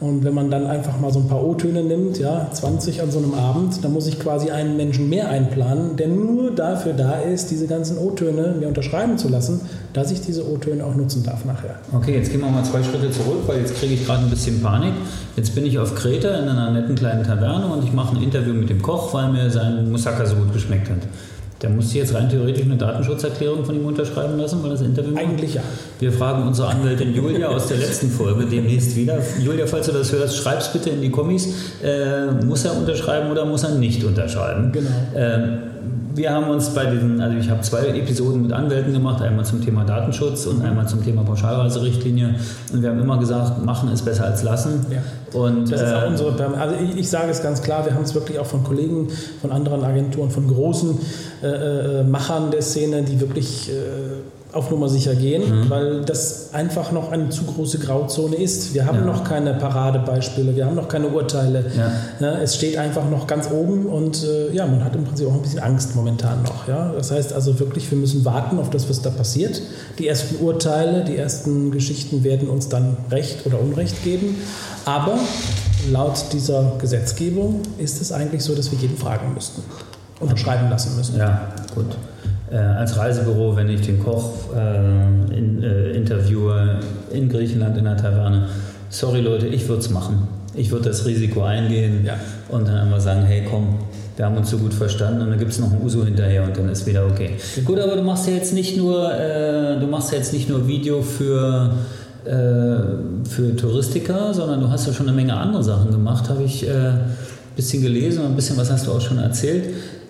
[0.00, 3.18] Und wenn man dann einfach mal so ein paar O-Töne nimmt, ja, 20 an so
[3.18, 7.50] einem Abend, dann muss ich quasi einen Menschen mehr einplanen, der nur dafür da ist,
[7.50, 9.60] diese ganzen O-Töne mir unterschreiben zu lassen,
[9.92, 11.76] dass ich diese O-Töne auch nutzen darf nachher.
[11.92, 14.62] Okay, jetzt gehen wir mal zwei Schritte zurück, weil jetzt kriege ich gerade ein bisschen
[14.62, 14.92] Panik.
[15.34, 18.54] Jetzt bin ich auf Kreta in einer netten kleinen Taverne und ich mache ein Interview
[18.54, 20.98] mit dem Koch, weil mir sein Moussaka so gut geschmeckt hat.
[21.60, 25.24] Der muss jetzt rein theoretisch eine Datenschutzerklärung von ihm unterschreiben lassen, weil das Interview macht?
[25.24, 25.62] Eigentlich ja.
[25.98, 29.18] Wir fragen unsere Anwältin Julia aus der letzten Folge demnächst wieder.
[29.42, 31.48] Julia, falls du das hörst, schreib es bitte in die Kommis.
[31.82, 34.70] Äh, muss er unterschreiben oder muss er nicht unterschreiben?
[34.70, 34.90] Genau.
[35.16, 35.58] Ähm,
[36.18, 39.64] wir haben uns bei diesen, also ich habe zwei Episoden mit Anwälten gemacht, einmal zum
[39.64, 42.34] Thema Datenschutz und einmal zum Thema Pauschalreiserichtlinie.
[42.72, 44.84] Und wir haben immer gesagt, machen ist besser als lassen.
[44.90, 45.38] Ja.
[45.38, 48.02] Und, das ist auch äh, unsere, also ich, ich, sage es ganz klar, wir haben
[48.02, 49.08] es wirklich auch von Kollegen,
[49.40, 50.98] von anderen Agenturen, von großen
[51.42, 53.72] äh, äh, Machern der Szene, die wirklich äh,
[54.58, 55.70] auf Nummer sicher gehen, mhm.
[55.70, 58.74] weil das einfach noch eine zu große Grauzone ist.
[58.74, 59.04] Wir haben ja.
[59.04, 61.64] noch keine Paradebeispiele, wir haben noch keine Urteile.
[62.20, 62.38] Ja.
[62.40, 65.42] Es steht einfach noch ganz oben und äh, ja, man hat im Prinzip auch ein
[65.42, 66.66] bisschen Angst momentan noch.
[66.66, 66.92] Ja?
[66.92, 69.62] Das heißt also wirklich, wir müssen warten auf das, was da passiert.
[69.98, 74.36] Die ersten Urteile, die ersten Geschichten werden uns dann Recht oder Unrecht geben.
[74.84, 75.18] Aber
[75.90, 79.62] laut dieser Gesetzgebung ist es eigentlich so, dass wir jeden fragen müssten,
[80.18, 81.16] unterschreiben lassen müssen.
[81.16, 81.96] Ja, gut
[82.50, 86.80] äh, als Reisebüro, wenn ich den Koch äh, in, äh, interviewe
[87.12, 88.46] in Griechenland in der Taverne.
[88.90, 90.28] Sorry Leute, ich würde es machen.
[90.54, 92.14] Ich würde das Risiko eingehen ja.
[92.48, 93.78] und dann einmal sagen, hey komm,
[94.16, 96.56] wir haben uns so gut verstanden und dann gibt es noch ein Uso hinterher und
[96.56, 97.32] dann ist wieder okay.
[97.64, 100.66] Gut, aber du machst ja jetzt nicht nur, äh, du machst ja jetzt nicht nur
[100.66, 101.72] Video für
[102.24, 102.30] äh,
[103.28, 106.98] für Touristiker, sondern du hast ja schon eine Menge andere Sachen gemacht, habe ich ein
[107.54, 109.66] bisschen gelesen und ein bisschen was hast du auch schon erzählt.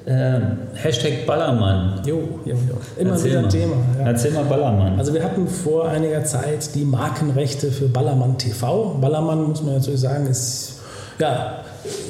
[0.08, 0.40] Äh,
[0.74, 2.00] Hashtag Ballermann.
[2.06, 2.78] Jo, jo, jo.
[2.96, 3.48] Immer Erzähl wieder mal.
[3.48, 3.76] Thema.
[3.98, 4.06] Ja.
[4.06, 4.98] Erzähl mal Ballermann.
[4.98, 8.96] Also wir hatten vor einiger Zeit die Markenrechte für Ballermann TV.
[9.02, 10.76] Ballermann, muss man natürlich sagen, ist,
[11.18, 11.62] ja,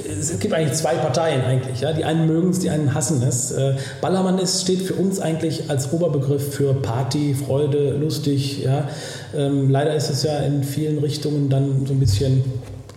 [0.09, 1.81] es gibt eigentlich zwei Parteien eigentlich.
[1.81, 1.93] Ja?
[1.93, 3.51] Die einen mögen es, die einen hassen es.
[3.51, 8.63] Äh, Ballermann ist, steht für uns eigentlich als Oberbegriff für Party, Freude, lustig.
[8.63, 8.89] Ja?
[9.37, 12.45] Ähm, leider ist es ja in vielen Richtungen dann so ein bisschen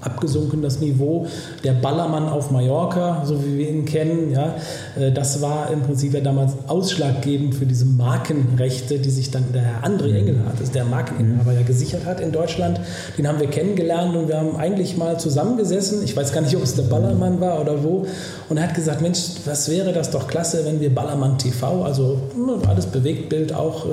[0.02, 1.28] abgesunken, das Niveau.
[1.64, 4.56] Der Ballermann auf Mallorca, so wie wir ihn kennen, ja,
[5.00, 9.62] äh, das war im Prinzip ja damals ausschlaggebend für diese Markenrechte, die sich dann der
[9.62, 12.80] Herr André Engelhardt, das ist der Markeninhaber, ja gesichert hat in Deutschland.
[13.18, 16.04] Den haben wir kennengelernt und wir haben eigentlich mal zusammengesessen.
[16.04, 18.06] Ich weiß gar nicht, ob es der Ballermann war oder wo.
[18.50, 22.18] Und er hat gesagt, Mensch, was wäre das doch klasse, wenn wir Ballermann TV, also
[22.34, 23.86] hm, alles Bewegtbild auch.
[23.86, 23.90] Äh,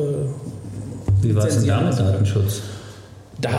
[1.22, 2.62] wie war es denn da mit Datenschutz?
[3.40, 3.50] Da,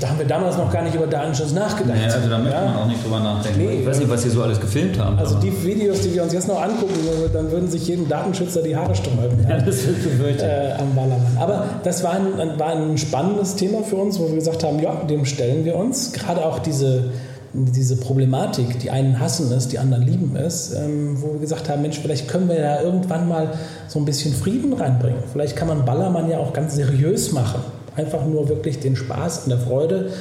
[0.00, 1.98] da, haben wir damals noch gar nicht über Datenschutz nachgedacht.
[1.98, 2.64] Nee, also da möchte ja.
[2.64, 3.58] man auch nicht drüber nachdenken.
[3.58, 5.18] Nee, ich weiß nicht, was Sie so alles gefilmt haben.
[5.18, 6.94] Also die Videos, die wir uns jetzt noch angucken,
[7.34, 9.46] dann würden sich jedem Datenschützer die Haare sträuben.
[9.46, 10.48] Ja, das wird befürchtet.
[10.48, 11.36] Äh, am Ballermann.
[11.38, 14.94] Aber das war ein, war ein spannendes Thema für uns, wo wir gesagt haben, ja,
[14.94, 16.14] dem stellen wir uns.
[16.14, 17.10] Gerade auch diese,
[17.52, 21.82] diese Problematik, die einen hassen es, die anderen lieben es, ähm, wo wir gesagt haben,
[21.82, 23.50] Mensch, vielleicht können wir da irgendwann mal
[23.88, 25.22] so ein bisschen Frieden reinbringen.
[25.30, 27.60] Vielleicht kann man Ballermann ja auch ganz seriös machen
[27.98, 30.12] einfach nur wirklich den Spaß und der Freude.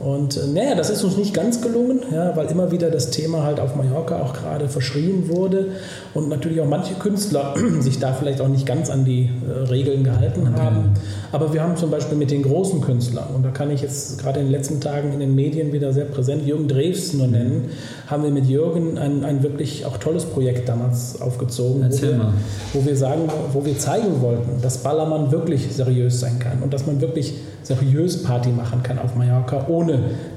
[0.00, 3.44] Und äh, naja, das ist uns nicht ganz gelungen, ja, weil immer wieder das Thema
[3.44, 5.68] halt auf Mallorca auch gerade verschrien wurde
[6.14, 10.02] und natürlich auch manche Künstler sich da vielleicht auch nicht ganz an die äh, Regeln
[10.02, 10.94] gehalten haben.
[11.30, 14.40] Aber wir haben zum Beispiel mit den großen Künstlern, und da kann ich jetzt gerade
[14.40, 17.70] in den letzten Tagen in den Medien wieder sehr präsent Jürgen Drews nur nennen,
[18.08, 22.32] haben wir mit Jürgen ein, ein wirklich auch tolles Projekt damals aufgezogen, wo wir,
[22.72, 26.86] wo wir sagen, wo wir zeigen wollten, dass Ballermann wirklich seriös sein kann und dass
[26.86, 29.83] man wirklich seriös Party machen kann auf Mallorca, ohne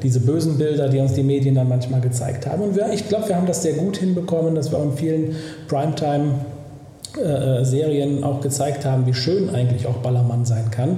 [0.04, 2.64] diese bösen Bilder, die uns die Medien dann manchmal gezeigt haben.
[2.64, 5.36] Und wir, ich glaube, wir haben das sehr gut hinbekommen, dass wir in vielen
[5.68, 10.98] Primetime-Serien äh, auch gezeigt haben, wie schön eigentlich auch Ballermann sein kann.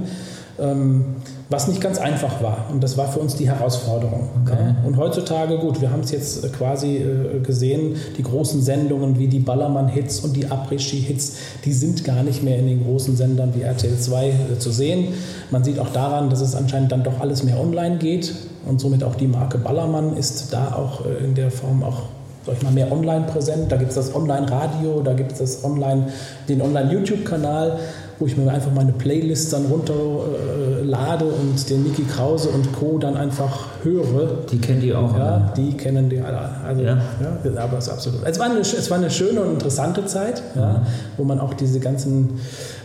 [0.60, 1.16] Ähm,
[1.50, 2.68] was nicht ganz einfach war.
[2.72, 4.30] Und das war für uns die Herausforderung.
[4.46, 4.76] Okay.
[4.86, 9.28] Und heutzutage, gut, wir haben es jetzt äh, quasi äh, gesehen, die großen Sendungen wie
[9.28, 13.64] die Ballermann-Hits und die Après-Ski-Hits, die sind gar nicht mehr in den großen Sendern wie
[13.64, 15.08] RTL 2 äh, zu sehen.
[15.50, 18.32] Man sieht auch daran, dass es anscheinend dann doch alles mehr online geht
[18.68, 22.04] und somit auch die Marke Ballermann ist da auch in der Form auch
[22.46, 23.72] sag ich mal, mehr online präsent.
[23.72, 26.08] Da gibt es das Online-Radio, da gibt es Online,
[26.48, 27.80] den Online-YouTube-Kanal
[28.20, 32.98] wo ich mir einfach meine Playlist dann runterlade äh, und den Niki Krause und Co.
[32.98, 34.42] dann einfach höre.
[34.52, 35.18] Die kennen die auch.
[35.18, 35.52] Ja, alle.
[35.56, 36.38] die kennen die alle.
[36.66, 36.98] Also, ja.
[37.24, 38.20] ja aber es ist absolut.
[38.26, 41.80] Es war, eine, es war eine schöne und interessante Zeit, ja, wo man auch diese
[41.80, 42.42] ganzen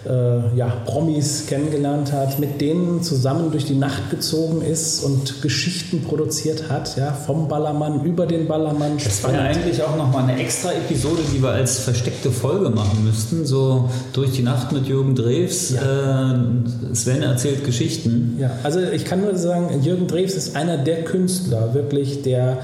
[0.09, 6.03] äh, ja, Promis kennengelernt hat, mit denen zusammen durch die Nacht gezogen ist und Geschichten
[6.03, 8.99] produziert hat, ja, vom Ballermann über den Ballermann.
[9.03, 13.47] Das wäre eigentlich auch nochmal eine extra Episode, die wir als versteckte Folge machen müssten,
[13.47, 15.71] so durch die Nacht mit Jürgen Drews.
[15.71, 16.33] Ja.
[16.33, 18.37] Äh, Sven erzählt Geschichten.
[18.39, 22.59] Ja, also ich kann nur sagen, Jürgen Drews ist einer der Künstler, wirklich, der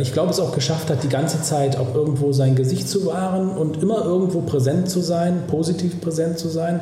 [0.00, 3.50] ich glaube, es auch geschafft hat, die ganze Zeit auch irgendwo sein Gesicht zu wahren
[3.50, 6.80] und immer irgendwo präsent zu sein, positiv präsent zu sein.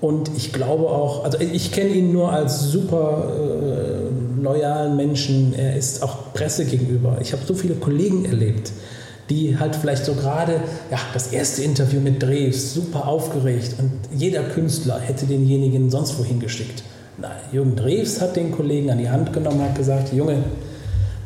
[0.00, 5.54] Und ich glaube auch, also ich kenne ihn nur als super äh, loyalen Menschen.
[5.54, 7.18] Er ist auch Presse gegenüber.
[7.20, 8.72] Ich habe so viele Kollegen erlebt,
[9.30, 10.54] die halt vielleicht so gerade,
[10.90, 16.40] ja, das erste Interview mit Drews, super aufgeregt und jeder Künstler hätte denjenigen sonst wohin
[16.40, 16.82] geschickt.
[17.18, 20.38] Nein, Jürgen Drews hat den Kollegen an die Hand genommen hat gesagt, Junge,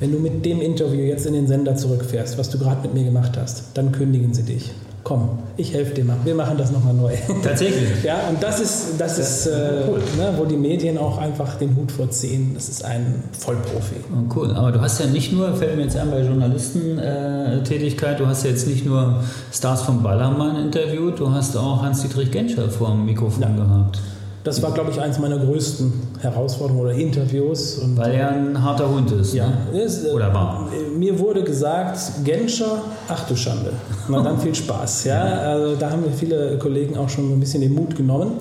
[0.00, 3.04] wenn du mit dem Interview jetzt in den Sender zurückfährst, was du gerade mit mir
[3.04, 4.72] gemacht hast, dann kündigen sie dich.
[5.04, 7.14] komm, ich helfe dir mal, wir machen das nochmal neu.
[7.44, 8.02] Tatsächlich.
[8.02, 10.00] ja, und das ist, das, das ist äh, cool.
[10.18, 12.50] ne, wo die Medien auch einfach den Hut vorziehen.
[12.54, 13.94] Das ist ein Vollprofi.
[14.12, 18.18] Oh, cool, aber du hast ja nicht nur, fällt mir jetzt an bei Journalistentätigkeit, äh,
[18.18, 22.68] du hast ja jetzt nicht nur Stars vom Ballermann interviewt, du hast auch Hans-Dietrich Genscher
[22.68, 23.48] vor dem Mikrofon ja.
[23.50, 24.00] gehabt.
[24.46, 27.78] Das war, glaube ich, eines meiner größten Herausforderungen oder Interviews.
[27.78, 29.35] Und Weil er ein harter Hund ist.
[29.35, 29.48] Ja.
[29.72, 29.82] Ne?
[29.82, 30.68] Ist, oder war.
[30.96, 33.72] Mir wurde gesagt, Genscher, ach du Schande.
[34.09, 35.04] Na dann viel Spaß.
[35.06, 35.22] Ja?
[35.22, 38.35] Also, da haben mir viele Kollegen auch schon ein bisschen den Mut genommen.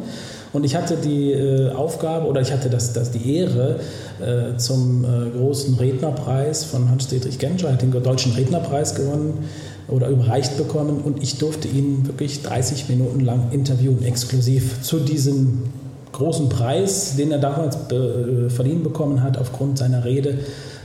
[0.54, 3.80] Und ich hatte die äh, Aufgabe oder ich hatte das, das die Ehre,
[4.22, 9.50] äh, zum äh, großen Rednerpreis von Hans-Dietrich Genscher, er hat den Deutschen Rednerpreis gewonnen
[9.88, 15.64] oder überreicht bekommen und ich durfte ihn wirklich 30 Minuten lang interviewen, exklusiv zu diesem
[16.16, 20.40] großen Preis, den er damals be, äh, verliehen bekommen hat aufgrund seiner Rede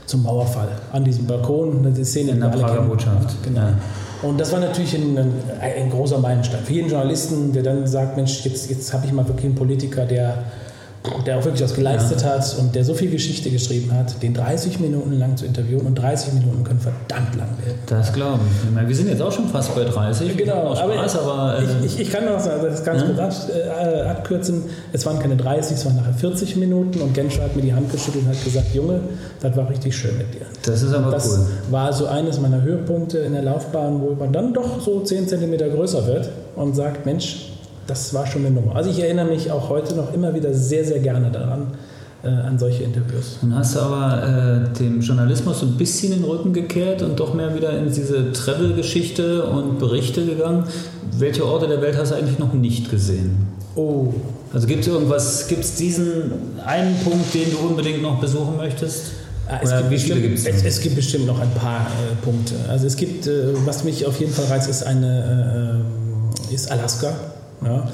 [0.05, 1.93] zum Mauerfall an diesem Balkon.
[1.93, 3.35] Die Szene in der Prager Botschaft.
[3.43, 3.61] Genau.
[3.61, 3.73] Ja.
[4.21, 8.17] Und das war natürlich ein, ein, ein, großer Meilenstein für jeden Journalisten, der dann sagt,
[8.17, 10.43] Mensch, jetzt, jetzt habe ich mal wirklich einen Politiker, der
[11.25, 12.29] der auch wirklich was geleistet ja.
[12.29, 15.95] hat und der so viel Geschichte geschrieben hat, den 30 Minuten lang zu interviewen und
[15.95, 17.79] 30 Minuten können verdammt lang werden.
[17.87, 18.81] Das glaube ich.
[18.81, 20.37] ich wir sind jetzt auch schon fast bei 30.
[20.37, 24.01] Genau, Spaß, aber, aber äh, ich, ich, ich, kann noch sagen, das ganz kurz äh,
[24.01, 24.63] abkürzen.
[24.93, 27.91] Es waren keine 30, es waren nachher 40 Minuten und Genscher hat mir die Hand
[27.91, 28.99] geschüttelt und hat gesagt, Junge,
[29.39, 30.45] das war richtig schön mit dir.
[30.63, 31.39] Das ist aber das cool.
[31.39, 35.27] Das war so eines meiner Höhepunkte in der Laufbahn, wo man dann doch so 10
[35.27, 37.50] cm größer wird und sagt, Mensch,
[37.91, 38.75] das war schon eine Nummer.
[38.75, 41.67] Also ich erinnere mich auch heute noch immer wieder sehr, sehr gerne daran,
[42.23, 43.39] äh, an solche Interviews.
[43.41, 47.33] Nun hast du aber äh, dem Journalismus so ein bisschen den Rücken gekehrt und doch
[47.33, 50.63] mehr wieder in diese Travel-Geschichte und Berichte gegangen.
[51.17, 53.47] Welche Orte der Welt hast du eigentlich noch nicht gesehen?
[53.75, 54.13] Oh.
[54.53, 56.31] Also gibt es irgendwas, gibt es diesen
[56.65, 59.11] einen Punkt, den du unbedingt noch besuchen möchtest?
[59.49, 62.55] Ah, es, gibt bestimmt, es, es, gibt bestimmt noch ein paar äh, Punkte.
[62.69, 65.83] Also es gibt, äh, was mich auf jeden Fall reizt, ist, eine,
[66.49, 67.13] äh, ist Alaska.
[67.63, 67.89] Ja.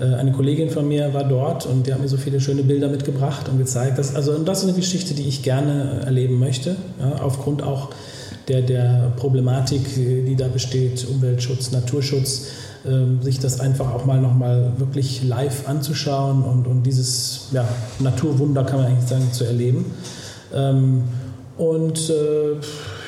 [0.00, 2.88] Äh, eine Kollegin von mir war dort und die hat mir so viele schöne Bilder
[2.88, 3.98] mitgebracht und gezeigt.
[3.98, 7.90] Dass, also das ist eine Geschichte, die ich gerne erleben möchte, ja, aufgrund auch
[8.48, 12.46] der, der Problematik, die da besteht, Umweltschutz, Naturschutz,
[12.84, 18.64] äh, sich das einfach auch mal nochmal wirklich live anzuschauen und, und dieses ja, Naturwunder,
[18.64, 19.84] kann man eigentlich sagen, zu erleben.
[20.54, 21.02] Ähm,
[21.58, 22.56] und äh,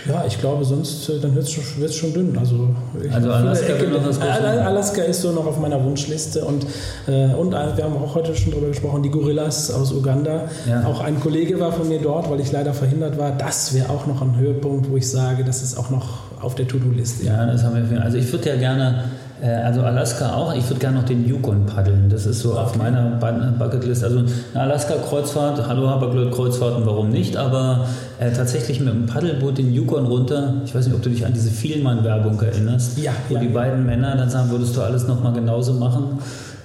[0.08, 2.38] ja, ich glaube, sonst äh, dann wird es schon, schon dünn.
[2.38, 2.74] Also,
[3.12, 6.66] also Alaska, Ecke, Alaska ist so noch auf meiner Wunschliste und,
[7.06, 10.48] äh, und äh, wir haben auch heute schon darüber gesprochen, die Gorillas aus Uganda.
[10.68, 10.84] Ja.
[10.86, 13.32] Auch ein Kollege war von mir dort, weil ich leider verhindert war.
[13.32, 16.66] Das wäre auch noch ein Höhepunkt, wo ich sage, das ist auch noch auf der
[16.66, 17.26] To-Do-Liste.
[17.26, 18.02] Ja, das haben wir.
[18.02, 20.54] Also ich würde ja gerne äh, also Alaska auch.
[20.54, 22.08] Ich würde gerne noch den Yukon paddeln.
[22.10, 22.60] Das ist so okay.
[22.60, 23.10] auf meiner
[23.58, 24.04] Bucketlist.
[24.04, 27.36] Also eine Alaska-Kreuzfahrt, hallo Haberglöt-Kreuzfahrten, warum nicht?
[27.36, 27.86] Aber
[28.18, 30.54] äh, tatsächlich mit einem Paddelboot den Yukon runter.
[30.64, 32.98] Ich weiß nicht, ob du dich an diese Vielmann-Werbung erinnerst.
[32.98, 33.12] Ja.
[33.28, 33.40] Wo ja.
[33.40, 36.18] die beiden Männer dann sagen, würdest du alles nochmal genauso machen?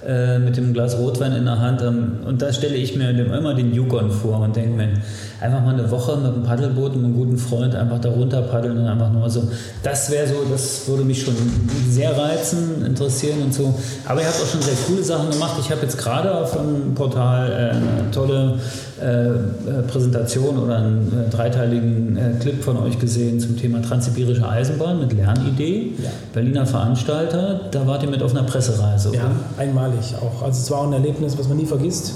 [0.06, 1.82] Äh, mit dem Glas Rotwein in der Hand.
[1.82, 4.88] Ähm, und da stelle ich mir immer den Yukon vor und denke mir,
[5.40, 8.78] einfach mal eine Woche mit einem Paddelboot und einem guten Freund einfach da runter paddeln
[8.78, 9.48] und einfach nur so.
[9.82, 11.34] Das wäre so, das würde mich schon
[11.90, 13.74] sehr reizen, interessieren und so.
[14.04, 15.56] Aber ihr habt auch schon sehr coole Sachen gemacht.
[15.58, 18.60] Ich habe jetzt gerade auf dem Portal äh, eine tolle
[18.98, 24.48] äh, äh, Präsentation oder einen äh, dreiteiligen äh, Clip von euch gesehen zum Thema Transsibirische
[24.48, 25.92] Eisenbahn mit Lernidee.
[26.02, 26.08] Ja.
[26.32, 29.12] Berliner Veranstalter, da wart ihr mit auf einer Pressereise.
[29.14, 29.32] Ja, oder?
[29.58, 30.42] einmalig auch.
[30.42, 32.14] Also es war auch ein Erlebnis, was man nie vergisst.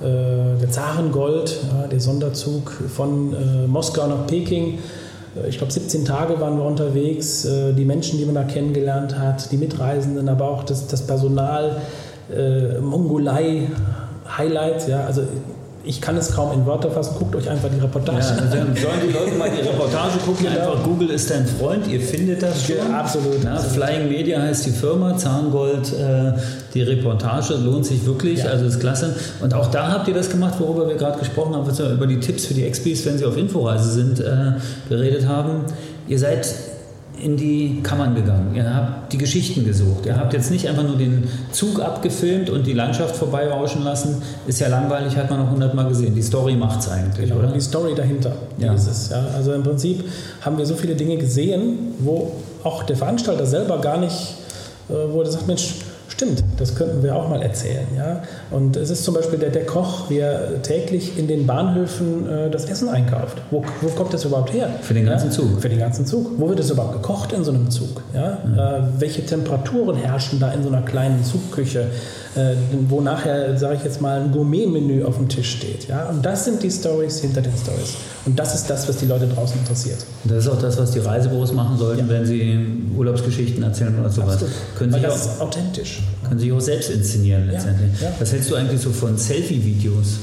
[0.00, 3.36] Äh, der Zarengold, ja, der Sonderzug von
[3.68, 4.80] Moskau nach Peking.
[5.48, 7.46] Ich glaube, 17 Tage waren wir unterwegs.
[7.76, 11.76] Die Menschen, die man da kennengelernt hat, die Mitreisenden, aber auch das, das Personal,
[12.80, 13.68] Mongolei,
[14.36, 14.88] Highlights.
[14.88, 15.22] Ja, also
[15.88, 17.14] ich kann es kaum in Wörter fassen.
[17.18, 18.50] Guckt euch einfach die Reportage ja, an.
[18.50, 20.46] Sollen die Leute mal die Reportage gucken?
[20.46, 20.72] Genau.
[20.72, 21.86] Einfach Google ist dein Freund.
[21.88, 22.76] Ihr findet das schon.
[22.76, 25.16] Ja, absolut, Na, Flying Media heißt die Firma.
[25.16, 26.32] Zahngold, äh,
[26.74, 28.40] die Reportage lohnt sich wirklich.
[28.40, 28.50] Ja.
[28.50, 29.16] Also ist klasse.
[29.40, 32.06] Und auch da habt ihr das gemacht, worüber wir gerade gesprochen haben, was wir über
[32.06, 34.52] die Tipps für die Expis, wenn sie auf Inforeise sind, äh,
[34.90, 35.64] geredet haben.
[36.06, 36.46] Ihr seid
[37.22, 38.54] in die Kammern gegangen.
[38.54, 40.06] Ihr habt die Geschichten gesucht.
[40.06, 44.22] Ihr habt jetzt nicht einfach nur den Zug abgefilmt und die Landschaft vorbeirauschen lassen.
[44.46, 46.14] Ist ja langweilig, hat man noch hundertmal gesehen.
[46.14, 47.52] Die Story macht es eigentlich, genau, oder?
[47.52, 48.72] Die Story dahinter, ja.
[48.74, 49.08] ist es.
[49.10, 49.26] Ja.
[49.34, 50.04] Also im Prinzip
[50.40, 52.32] haben wir so viele Dinge gesehen, wo
[52.64, 54.34] auch der Veranstalter selber gar nicht,
[54.88, 55.74] äh, wo er sagt, Mensch,
[56.08, 57.86] Stimmt, das könnten wir auch mal erzählen.
[57.94, 58.22] Ja?
[58.50, 62.64] Und es ist zum Beispiel der, der Koch, der täglich in den Bahnhöfen äh, das
[62.64, 63.36] Essen einkauft.
[63.50, 64.70] Wo, wo kommt das überhaupt her?
[64.80, 65.32] Für den ganzen ja?
[65.32, 65.60] Zug.
[65.60, 66.30] Für den ganzen Zug.
[66.38, 68.02] Wo wird das überhaupt gekocht in so einem Zug?
[68.14, 68.38] Ja?
[68.44, 68.58] Mhm.
[68.58, 71.88] Äh, welche Temperaturen herrschen da in so einer kleinen Zugküche?
[72.34, 72.54] Äh,
[72.88, 75.88] wo nachher, sage ich jetzt mal, ein Gourmet-Menü auf dem Tisch steht.
[75.88, 76.08] Ja?
[76.08, 77.96] Und das sind die Stories hinter den Stories.
[78.26, 79.98] Und das ist das, was die Leute draußen interessiert.
[80.24, 82.14] Das ist auch das, was die Reisebüros machen sollten, ja.
[82.14, 82.66] wenn sie
[82.96, 84.44] Urlaubsgeschichten erzählen oder sowas.
[84.76, 85.97] Können Weil das auch, ist authentisch.
[86.26, 88.00] Können sich auch selbst inszenieren letztendlich.
[88.00, 88.08] Ja.
[88.08, 88.14] Ja.
[88.18, 90.18] Was hältst du eigentlich so von Selfie-Videos?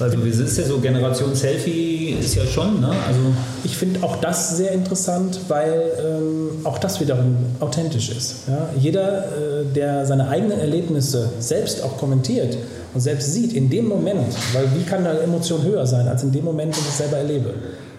[0.00, 2.88] Also es ist ja so, Generation Selfie ist ja schon, ne?
[2.88, 3.20] Also
[3.64, 8.36] ich finde auch das sehr interessant, weil ähm, auch das wiederum authentisch ist.
[8.46, 8.68] Ja?
[8.78, 12.56] Jeder, äh, der seine eigenen Erlebnisse selbst auch kommentiert
[12.94, 16.30] und selbst sieht, in dem Moment, weil wie kann da Emotion höher sein, als in
[16.30, 17.54] dem Moment, wenn ich es selber erlebe,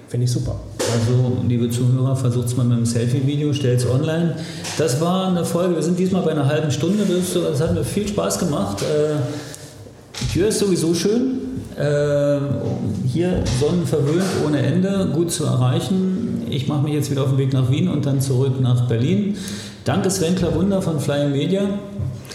[0.09, 0.55] finde ich super.
[0.79, 4.35] Also, liebe Zuhörer, versucht es mal mit einem Selfie-Video, stellt es online.
[4.77, 8.07] Das war eine Folge, wir sind diesmal bei einer halben Stunde, das, hat mir viel
[8.07, 8.81] Spaß gemacht.
[8.81, 11.39] Äh, Tür ist sowieso schön,
[11.77, 12.39] äh,
[13.07, 16.43] hier sonnenverwöhnt ohne Ende, gut zu erreichen.
[16.49, 19.37] Ich mache mich jetzt wieder auf den Weg nach Wien und dann zurück nach Berlin.
[19.85, 21.61] Danke Sven Wunder von Flying Media.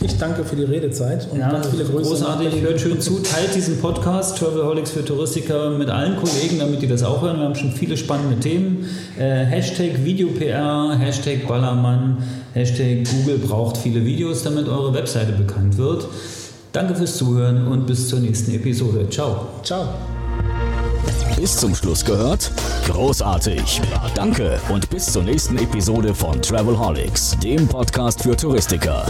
[0.00, 2.10] Ich danke für die Redezeit und ja, ganz viele Grüße.
[2.10, 6.86] Großartig, hört schön zu, teilt diesen Podcast Travelholics für Touristiker mit allen Kollegen, damit die
[6.86, 7.38] das auch hören.
[7.38, 8.88] Wir haben schon viele spannende Themen.
[9.18, 12.18] Äh, Hashtag Video-PR, Hashtag Ballermann,
[12.52, 16.06] Hashtag Google braucht viele Videos, damit eure Webseite bekannt wird.
[16.72, 19.08] Danke fürs Zuhören und bis zur nächsten Episode.
[19.08, 19.46] Ciao.
[19.62, 19.88] Ciao.
[21.36, 22.50] Bis zum Schluss gehört?
[22.86, 23.80] Großartig.
[24.14, 29.04] Danke und bis zur nächsten Episode von Travelholics, dem Podcast für Touristiker.